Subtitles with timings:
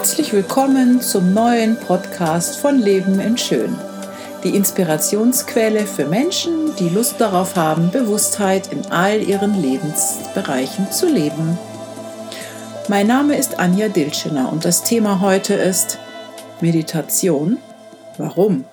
[0.00, 3.76] Herzlich willkommen zum neuen Podcast von Leben in Schön.
[4.42, 11.58] Die Inspirationsquelle für Menschen, die Lust darauf haben, Bewusstheit in all ihren Lebensbereichen zu leben.
[12.88, 15.98] Mein Name ist Anja Dilschener und das Thema heute ist
[16.62, 17.58] Meditation.
[18.16, 18.64] Warum?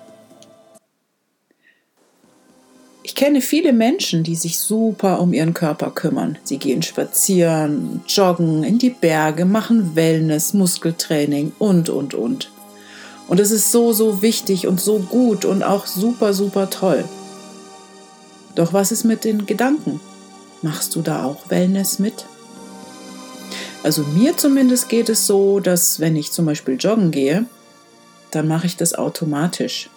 [3.08, 6.36] Ich kenne viele Menschen, die sich super um ihren Körper kümmern.
[6.44, 12.52] Sie gehen spazieren, joggen, in die Berge, machen Wellness, Muskeltraining und, und, und.
[13.26, 17.02] Und es ist so, so wichtig und so gut und auch super, super toll.
[18.54, 20.00] Doch was ist mit den Gedanken?
[20.60, 22.26] Machst du da auch Wellness mit?
[23.84, 27.46] Also mir zumindest geht es so, dass wenn ich zum Beispiel joggen gehe,
[28.32, 29.88] dann mache ich das automatisch.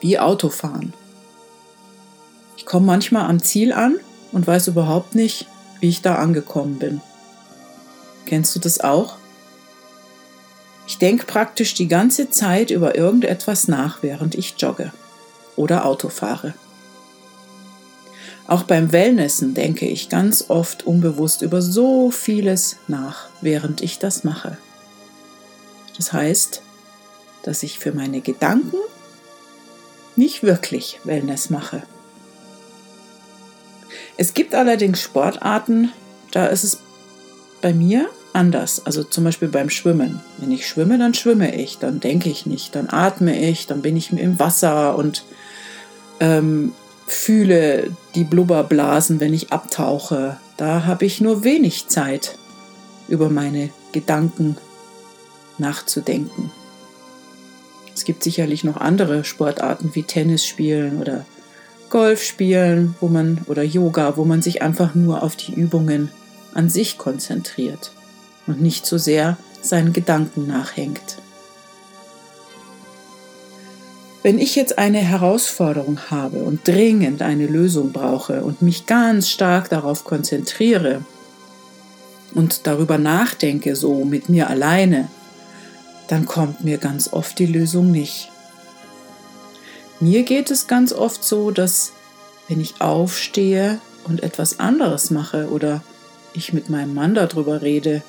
[0.00, 0.94] Wie Autofahren.
[2.56, 3.96] Ich komme manchmal am Ziel an
[4.32, 5.46] und weiß überhaupt nicht,
[5.80, 7.00] wie ich da angekommen bin.
[8.24, 9.16] Kennst du das auch?
[10.86, 14.92] Ich denke praktisch die ganze Zeit über irgendetwas nach, während ich jogge
[15.56, 16.54] oder Auto fahre.
[18.46, 24.22] Auch beim Wellnessen denke ich ganz oft unbewusst über so vieles nach, während ich das
[24.22, 24.56] mache.
[25.96, 26.62] Das heißt,
[27.42, 28.76] dass ich für meine Gedanken
[30.14, 31.82] nicht wirklich Wellness mache.
[34.16, 35.92] Es gibt allerdings Sportarten,
[36.32, 36.80] da ist es
[37.60, 38.84] bei mir anders.
[38.84, 40.20] Also zum Beispiel beim Schwimmen.
[40.38, 43.96] Wenn ich schwimme, dann schwimme ich, dann denke ich nicht, dann atme ich, dann bin
[43.96, 45.24] ich im Wasser und
[46.20, 46.72] ähm,
[47.06, 50.36] fühle die Blubberblasen, wenn ich abtauche.
[50.56, 52.38] Da habe ich nur wenig Zeit,
[53.08, 54.56] über meine Gedanken
[55.58, 56.50] nachzudenken.
[57.94, 61.24] Es gibt sicherlich noch andere Sportarten wie Tennis spielen oder
[61.96, 66.10] Golf spielen, wo man oder Yoga, wo man sich einfach nur auf die Übungen
[66.52, 67.90] an sich konzentriert
[68.46, 71.16] und nicht so sehr seinen Gedanken nachhängt.
[74.22, 79.70] Wenn ich jetzt eine Herausforderung habe und dringend eine Lösung brauche und mich ganz stark
[79.70, 81.00] darauf konzentriere
[82.34, 85.08] und darüber nachdenke, so mit mir alleine,
[86.08, 88.30] dann kommt mir ganz oft die Lösung nicht.
[90.00, 91.92] Mir geht es ganz oft so, dass
[92.48, 95.82] wenn ich aufstehe und etwas anderes mache oder
[96.34, 98.02] ich mit meinem Mann darüber rede,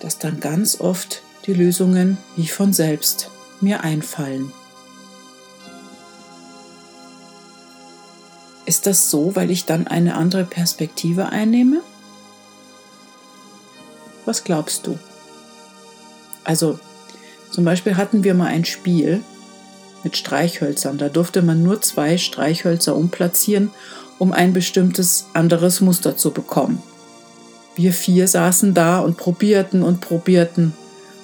[0.00, 4.52] dass dann ganz oft die Lösungen wie von selbst mir einfallen.
[8.66, 11.80] Ist das so, weil ich dann eine andere Perspektive einnehme?
[14.24, 14.98] Was glaubst du?
[16.44, 16.78] Also,
[17.50, 19.22] zum Beispiel hatten wir mal ein Spiel,
[20.04, 20.98] mit Streichhölzern.
[20.98, 23.70] Da durfte man nur zwei Streichhölzer umplatzieren,
[24.18, 26.82] um ein bestimmtes anderes Muster zu bekommen.
[27.74, 30.74] Wir vier saßen da und probierten und probierten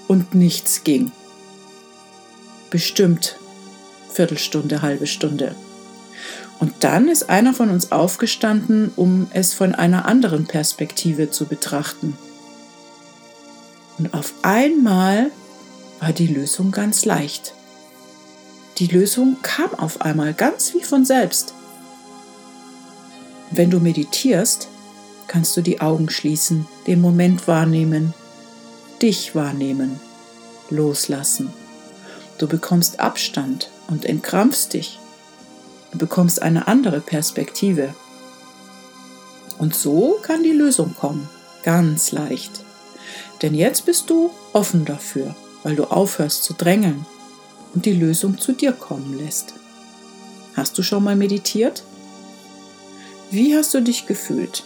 [0.09, 1.13] und nichts ging.
[2.71, 3.37] Bestimmt
[4.13, 5.55] Viertelstunde, halbe Stunde.
[6.59, 12.19] Und dann ist einer von uns aufgestanden, um es von einer anderen Perspektive zu betrachten.
[13.99, 15.31] Und auf einmal
[16.01, 17.55] war die Lösung ganz leicht.
[18.81, 21.53] Die Lösung kam auf einmal ganz wie von selbst.
[23.51, 24.69] Wenn du meditierst,
[25.27, 28.15] kannst du die Augen schließen, den Moment wahrnehmen,
[29.03, 30.01] dich wahrnehmen,
[30.71, 31.53] loslassen.
[32.39, 34.99] Du bekommst Abstand und entkrampfst dich.
[35.93, 37.95] Du bekommst eine andere Perspektive.
[39.59, 41.29] Und so kann die Lösung kommen,
[41.65, 42.65] ganz leicht.
[43.43, 47.05] Denn jetzt bist du offen dafür, weil du aufhörst zu drängeln
[47.75, 49.55] und die Lösung zu dir kommen lässt.
[50.55, 51.85] Hast du schon mal meditiert?
[53.31, 54.65] Wie hast du dich gefühlt?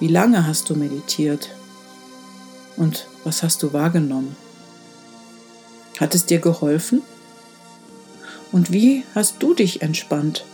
[0.00, 1.50] Wie lange hast du meditiert?
[2.76, 4.36] Und was hast du wahrgenommen?
[5.98, 7.02] Hat es dir geholfen?
[8.50, 10.44] Und wie hast du dich entspannt?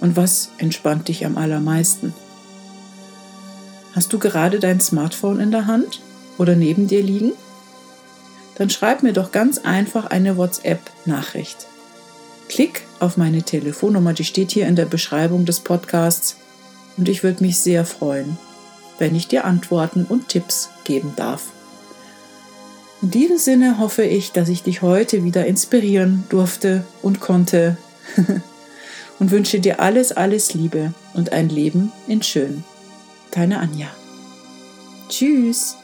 [0.00, 2.12] Und was entspannt dich am allermeisten?
[3.94, 6.00] Hast du gerade dein Smartphone in der Hand
[6.38, 7.32] oder neben dir liegen?
[8.58, 11.66] Dann schreib mir doch ganz einfach eine WhatsApp-Nachricht.
[12.48, 16.36] Klick auf meine Telefonnummer, die steht hier in der Beschreibung des Podcasts
[16.96, 18.38] und ich würde mich sehr freuen,
[18.98, 21.48] wenn ich dir Antworten und Tipps geben darf.
[23.02, 27.76] In diesem Sinne hoffe ich, dass ich dich heute wieder inspirieren durfte und konnte
[29.18, 32.64] und wünsche dir alles, alles Liebe und ein Leben in Schön.
[33.32, 33.88] Deine Anja.
[35.08, 35.76] Tschüss.